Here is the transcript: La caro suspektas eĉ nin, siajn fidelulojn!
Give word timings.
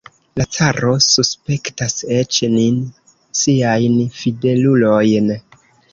La 0.39 0.45
caro 0.53 0.93
suspektas 1.07 1.99
eĉ 2.21 2.39
nin, 2.55 2.79
siajn 3.43 4.01
fidelulojn! 4.23 5.33